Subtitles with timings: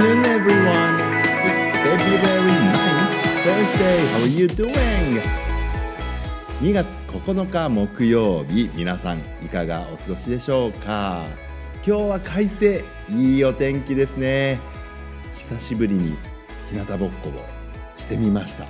[0.00, 0.96] afternoon, everyone.
[1.44, 3.12] It's February 9th,
[3.44, 4.00] Thursday.
[4.12, 5.20] How are you doing?
[6.62, 11.26] 2月9日木曜日、皆さんいかがお過ごしでしょうか？
[11.86, 14.58] 今日は快晴、いいお天気ですね。
[15.36, 16.16] 久しぶりに
[16.70, 17.32] 日向ぼっこを
[17.98, 18.64] してみました。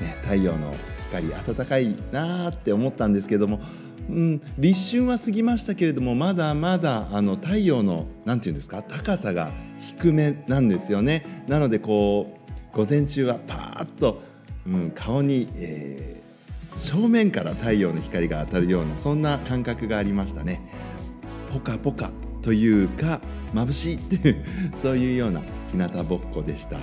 [0.00, 3.60] ね、太陽の光暖かいなーって思ったんですけども
[4.08, 11.44] うん、立春は過ぎましたけれどもまだまだあの太陽の何て言うんですか高さが低めなんですよね。
[11.48, 12.36] なのでこ
[12.72, 14.22] う午前中はパーッと、
[14.66, 20.60] うん、顔に、えー、正面から太陽の光が当たるようなそんな感覚がありましたね。
[21.52, 22.10] ポカポカ
[22.42, 23.20] というか
[23.54, 24.44] 眩しいっていう
[24.74, 26.80] そういうような日向ぼっこでした、う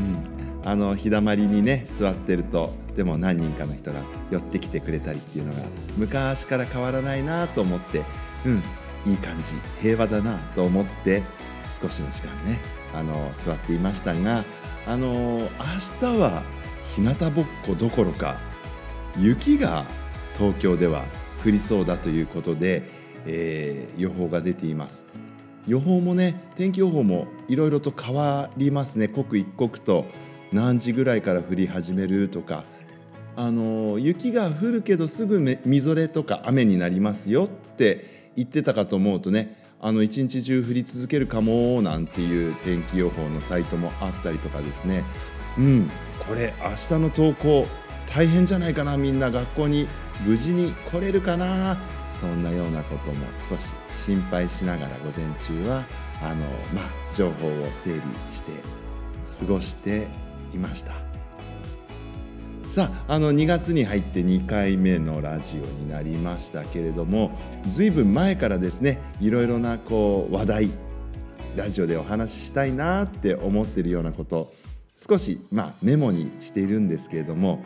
[0.00, 5.60] ん、あの日だまりにね座ってるとでも何人かの人が寄ってきてくれたりっていうのが
[5.96, 8.04] 昔から変わらないなと思って
[8.44, 8.62] うん
[9.06, 11.22] いい感じ平和だなと思って
[11.80, 12.58] 少しの時間ね
[12.94, 14.44] あの座っていましたが
[14.86, 15.48] あの明
[16.00, 16.42] 日は
[16.94, 18.38] 日向ぼっこどころか
[19.18, 19.86] 雪が
[20.36, 21.04] 東京では
[21.44, 22.82] 降りそうだということで、
[23.26, 25.06] えー、予報が出ています。
[25.66, 30.06] 予報もね天気予報もいろいろと変わりますね刻一刻と。
[30.52, 32.64] 何時ぐらいから降り始めるとか
[33.36, 39.56] あの雪が降るけどすぐみぞれとか雨になりますよって言ってたかと思うとね
[40.02, 45.04] 一日中降り続けるかもなんていう天気予報のサイトもあったりとかですね。
[45.58, 47.66] うんこれ明日の登校
[48.14, 49.88] 大変じゃないかなみんな学校に
[50.26, 51.76] 無事に来れるかな
[52.10, 53.70] そんなようなことも少し
[54.04, 55.84] 心配しながら午前中は
[56.22, 58.00] あの、まあ、情報を整理
[58.32, 58.52] して
[59.40, 60.08] 過ごして
[60.56, 60.94] いました。
[62.70, 70.70] さああの2月に入って2回目のラジオになりましたけれどもずいぶん前からですねいろいろなこう話題
[71.56, 74.52] ラジオでお話ししたいなって思ってるようなこと
[74.96, 77.64] 少し、まあ、メモにしているんですけれども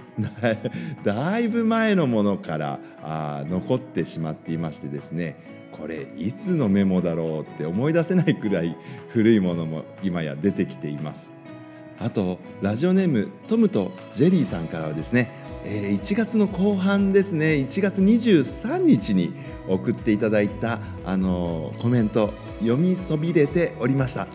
[1.04, 5.36] だいぶ前のものからあ残ってしまっていましてですね
[5.72, 8.74] これいつのメモだろうって思い出せないくらい
[9.08, 11.34] 古いものも今や出てきています。
[11.98, 15.30] あとラジオネームトムとジェリーさんからはですね、
[15.64, 19.32] えー、1月の後半ですね1月23日に
[19.68, 24.26] 送っていただいた、あのー、コメント読みそびれておりました、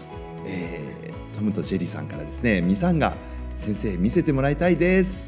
[0.46, 3.16] えー、トムとジェリーさんからですねみさんが
[3.56, 5.28] 先生見せてもらいたいです。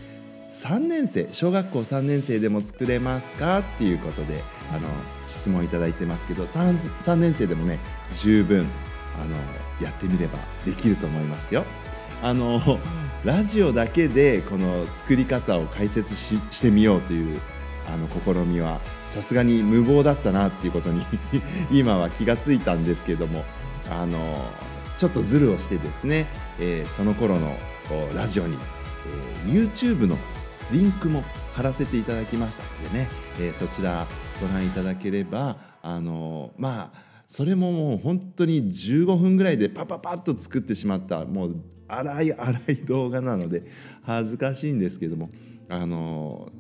[0.64, 3.60] 3年生小学校3年生でも作れますか？
[3.60, 4.88] っていうことであの
[5.26, 7.80] 質問いただいてますけど 3, 3年生でもね
[8.22, 8.68] 十分
[9.20, 9.36] あの
[9.84, 11.66] やってみればできると思いますよ。
[12.22, 12.80] あの
[13.24, 17.40] ラジオだけでこの作り方を解説ししてみようという
[17.88, 18.80] あの試みは
[19.10, 21.06] さすがに無謀だったなっていうことに
[21.72, 23.44] 今は気がついたんですけども
[23.90, 24.50] あの
[24.98, 26.28] ちょっとズルをしてですね、
[26.60, 27.56] えー、その頃の
[28.16, 28.58] ラジオに、
[29.48, 30.18] えー、YouTube の
[30.72, 31.24] リンクも
[31.54, 34.08] 貼らせていただきましたのでね、えー、そちら
[34.40, 41.56] ご覧いただければあのまあそれももう本当に15分ぐらいでパパパッと作ってしまったもう
[41.92, 43.64] 荒い 荒い動画なので
[44.02, 45.30] 恥ずかしいんですけども
[45.70, 46.52] あの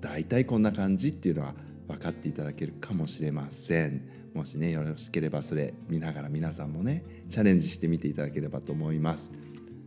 [0.00, 1.54] 大体こんな感じっていうのは
[1.88, 4.02] 分かっていただけるかもしれません。
[4.34, 9.32] もしねよろしければそれ見ながら皆さんもねチャレンジしてみていただければと思います。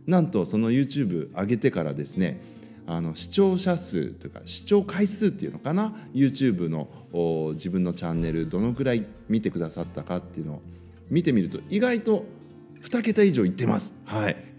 [0.06, 2.40] なんとその YouTube 上げてからですね
[2.86, 10.62] あの視聴者数というか視聴回数っていうのかな？YouTube の自分のチャンネルどのくらい見てくださったかっていうのを
[11.08, 12.24] 見てみると意外と
[12.82, 13.94] 2桁以上いってます。
[14.04, 14.51] はい。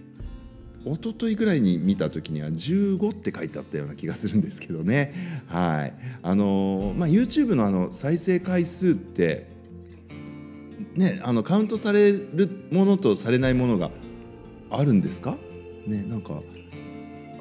[0.85, 5.13] 一昨日ぐらいに見た時には15って書いてあったような気がするんですけどね。
[5.47, 5.93] はい。
[6.21, 9.47] あのまあ YouTube のあの再生回数って
[10.95, 13.91] ねあのカウントされるものとされないものが
[14.69, 15.37] あるんですか？
[15.87, 16.41] ねなんか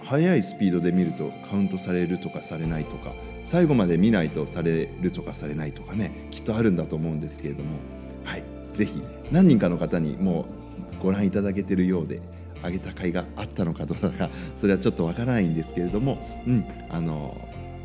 [0.05, 3.15] 速いスピードで見るとカウントされるとかされないとか
[3.45, 7.71] 最後まで見ないとされるとかされないとかねきっとあるんだと思うんですけれども。
[8.25, 8.45] はい。
[8.73, 10.47] 是非何人かの方にも
[10.99, 12.23] うご覧いただけてるようで
[12.63, 17.37] あげた甲斐があったのかどうかそれはちょっとわからないんですけれども、うん、あの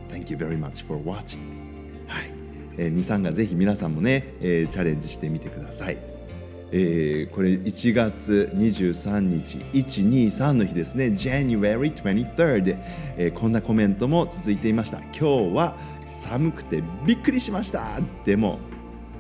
[0.10, 1.40] Thank you very much for watching.
[2.08, 2.34] はい、
[2.78, 5.98] えー、みさんがぜひ皆さんもね、えー、チャレンジしてみてください。
[6.70, 11.08] えー、これ1月23日123の日ですね。
[11.08, 12.78] January 23rd、
[13.18, 15.00] えー、こんなコメントも続いていました。
[15.00, 18.00] 今日は寒くてびっくりしました。
[18.26, 18.60] でも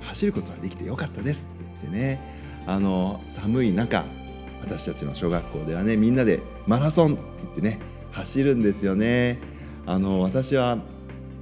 [0.02, 1.48] 走ることはできてよかったです。
[1.80, 2.38] ってね。
[2.66, 4.04] あの寒い中
[4.62, 7.80] 私たちの小学校ではねみんなでマラソンって言ってね
[8.12, 9.40] 走るんですよね。
[9.86, 10.78] あの私は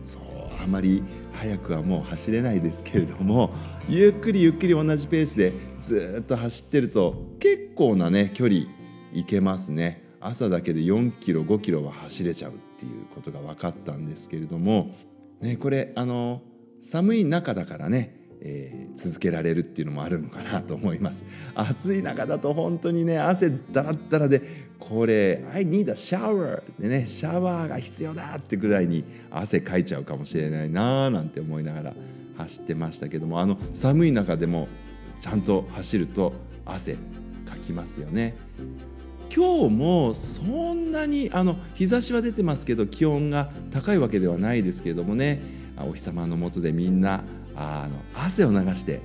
[0.03, 0.21] そう
[0.61, 1.03] あまり
[1.33, 3.53] 早くはもう走れないですけれども
[3.89, 8.67] ゆっくりゆっくり同じペースでずっと走ってると結構なね距離
[9.13, 10.03] いけますね。
[10.19, 14.95] 朝だけで4キロ5キロは走れちゃうっていうことが分かったんですけれども、
[15.39, 16.41] ね、これあの
[16.79, 21.25] 寒い中だからねえー、続けられるっていうのもあるのかなと思います。
[21.55, 24.41] 暑い中だと本当にね汗だらだらで
[24.79, 31.95] これ「I need a shower」でねシャワーが必要だってぐらいに汗かいちゃうかもしれないなーなんて思いながら
[32.37, 34.67] 走ってましたけどもあの寒い中でも
[35.19, 36.33] ちゃんと走ると
[36.65, 36.93] 汗
[37.45, 38.35] かきますよね。
[39.35, 45.65] 今日もそんなにあの日差しは出てますけど気温が高いわけではないですけれどもね。
[45.77, 47.23] お日様の下でみんな
[47.55, 49.01] あの汗を流して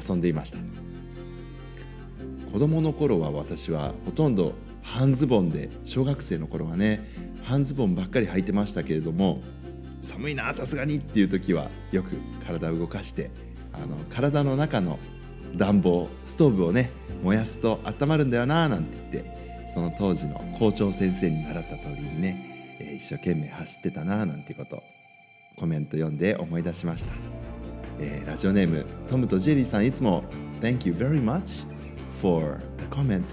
[0.00, 0.58] 遊んでいました
[2.50, 7.00] 子供の頃は私はほとんど半ズボンで小学生の頃はね
[7.44, 9.40] 半ズボンばっかり履いてましたけれども
[10.00, 13.30] 寒いなさすがにっていう時はよく体を動かして
[13.72, 14.98] あの体の中の
[15.56, 16.90] 暖房ストーブをね
[17.22, 24.82] 燃やすと温まるんだよななんて言ってその当時の校長先生に習った通りにね、えー、一生懸命走ってたななんてこと
[25.56, 27.51] コメント読んで思い出しました。
[27.98, 30.24] えー、ラジオネームトムとジェリーさんいつも
[30.60, 31.66] Thank you very much
[32.20, 33.24] for the comment.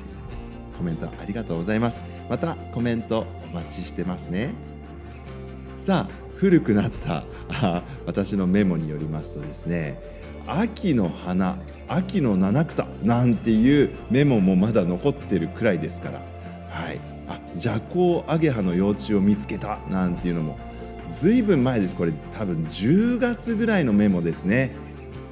[0.77, 2.03] コメントありがとうございます。
[2.29, 4.53] またコメントお待ちしてますね。
[5.77, 7.23] さあ古くなった
[8.05, 10.01] 私のメモによりますとですね
[10.47, 11.57] 秋の花
[11.87, 16.19] 秋の七草なんていうメモもまだ残ってるくらいですから。
[16.69, 16.99] はい。
[17.27, 20.57] あジャコウアゲハの幼虫を見つけたなんていうのも
[21.09, 21.95] ずいぶん前です。
[21.95, 24.71] これ多分10月ぐらいのメモですね。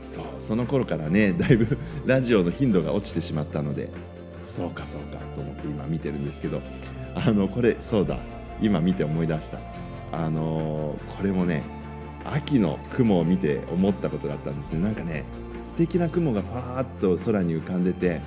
[0.03, 3.89] そうその頃からね だいぶラジオの頻度が落ちてしまったので。
[4.41, 6.61] そうかそうかと思って今見てるんですけど。
[7.15, 8.19] あのこれそうだ。
[8.61, 9.59] 今見て思い出した。
[10.11, 11.63] あのこれもね
[12.23, 14.79] 秋の雲を見て思ったことがあったんですね。
[14.79, 15.25] なんかね
[15.61, 18.21] 素敵な雲がパーッと空に浮かんでて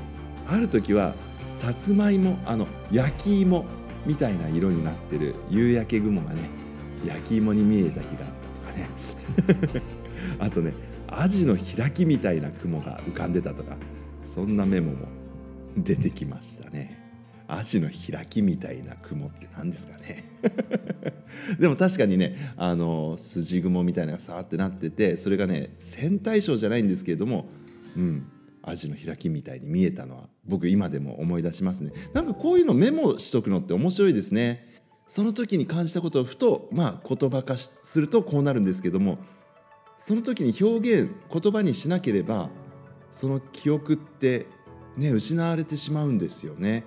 [0.47, 1.15] ある時は
[1.49, 3.65] さつまいもあの焼き芋
[4.07, 6.60] みたいな色になってる夕焼け雲がね
[7.05, 9.83] 焼き芋に見えた日があったとかね。
[10.39, 10.73] あとね
[11.09, 13.77] アジの開きみたいな雲が浮かんでたとか
[14.25, 15.09] そんなメモも
[15.77, 16.99] 出てきましたね。
[17.49, 20.25] アジの開きみたいな雲って何ですかね。
[21.59, 27.49] でも確かにねあの筋雲みたいなのがさーってなっててそれがね線対称じゃないんですけれども
[27.97, 28.27] うん
[28.63, 31.93] アジの開きみたいに見えたのは僕今でも思い出しますね。
[32.13, 34.70] なんかこういうのメモしとくのって面白いですね。
[35.11, 39.19] その時に感じたことをふと、まあ、言葉化するとこうなるんですけども
[39.97, 42.49] その時に表現言葉にしなければ
[43.11, 44.47] その記憶って
[44.97, 46.85] ね失われてしまうんですよね。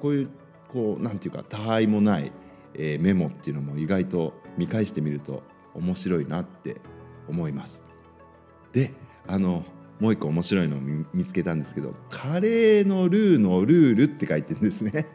[0.00, 0.30] こういう
[0.72, 2.32] こうなんていうか他愛もない、
[2.72, 5.42] えー、メモっていうのも意外と見返してみると
[5.74, 6.80] 面白いなって
[7.28, 7.82] 思います。
[8.72, 8.94] で
[9.26, 9.62] あの
[10.00, 15.06] もう一個面白いのを見つけたんですけど「カレーのルーのルール」って書いてるんですね。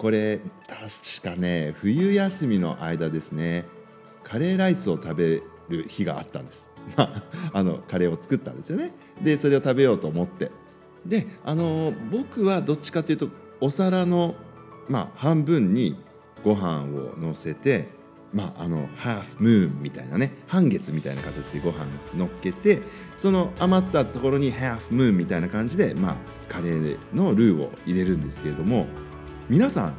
[0.00, 3.66] これ確かね冬休みの間ですね
[4.24, 6.72] カレーライスを食べる日があったんです。
[6.96, 8.94] まあ、のカレーを作ったんですよね。
[9.22, 10.50] でそれを食べようと思って
[11.04, 13.28] であの僕はどっちかというと
[13.60, 14.36] お皿の、
[14.88, 16.02] まあ、半分に
[16.42, 17.88] ご飯をのせて、
[18.32, 21.84] まあ、あのハーフムーンみたいなね半月みたいな形でご飯
[22.16, 22.80] 乗っけて
[23.16, 26.16] その余ったところにハーフムーンみたいな感じで、まあ、
[26.48, 28.86] カレーのルーを入れるんですけれども
[29.50, 29.94] 皆さん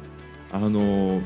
[0.50, 1.20] あの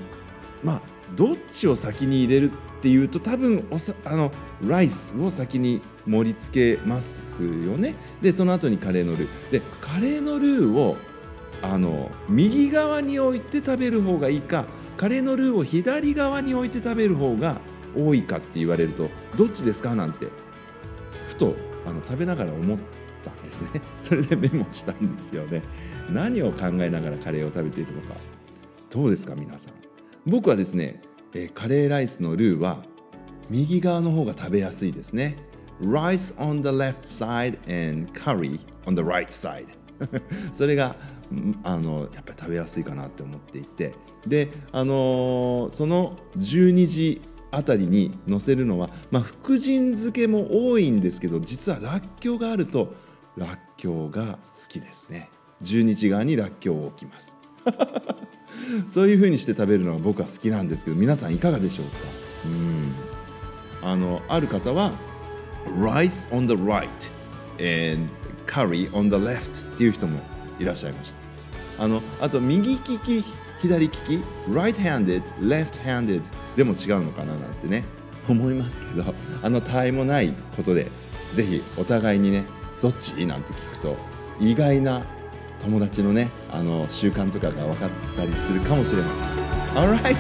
[0.65, 0.83] まあ
[1.15, 7.95] どっちを先に入れるっていうと多分おさあのライスを先に盛り付けますよね。
[8.21, 9.51] でその後にカレーのルー。
[9.53, 10.97] でカレーのルーを
[11.63, 14.67] あの右側に置いて食べる方がいいか
[14.97, 17.61] カレーのルーを左側に置いて食べる方が
[17.97, 19.95] 多いかって言われるとどっちですか？
[19.95, 20.27] なんて
[21.29, 21.55] ふと
[21.87, 22.96] あの食べながら思って
[23.27, 23.83] たんですね。
[23.99, 25.63] それでメモしたんですよね。
[26.11, 28.15] 何を考えながらカレーを食べているのか。
[28.91, 29.75] どうですか皆さん。
[30.25, 31.03] 僕はですね、
[31.35, 32.85] えカレーライスのルーは
[33.51, 35.37] 右側の方が食べやすいですね。
[35.81, 37.59] Rice on the left side
[37.91, 39.67] and curry on the right side
[40.55, 40.97] それが
[41.65, 43.95] あのやっぱり食べやすいかなって思っていて。
[44.27, 52.93] であのー、その12時あたりに乗せるのは、まあ、福神漬けも多いんですけど実はらっきょうがあると
[53.37, 55.31] らっきょうが好きですね。
[55.63, 57.37] 12時側にらっきょうを置きます。
[58.87, 61.93] そういう風にして食べるのが僕は好きなんですけど皆さんいかがでしょうか？
[62.45, 62.95] うん。
[63.83, 64.93] あのある方は
[65.81, 66.89] rice on the right
[67.93, 68.09] and
[68.47, 70.21] curry on the left っていう人も
[70.59, 71.13] いらっしゃいまし
[71.79, 71.85] た。
[71.85, 73.25] あのあと右利き
[73.61, 73.97] 左利き
[74.49, 76.23] right handed left handed
[76.57, 77.85] でも違うのかななんてね
[78.29, 80.87] 思いますけどあの他愛もないことで
[81.35, 82.45] ぜひお互いにね
[82.81, 83.97] どっちなんて聞くと
[84.39, 85.03] 意外な
[85.61, 89.27] 友達のねあの習慣とかが分かったりするかもしれません
[89.77, 90.17] Alright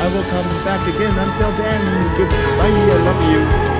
[0.00, 1.80] I will come back again until then
[2.16, 2.68] goodbye I
[3.04, 3.73] love you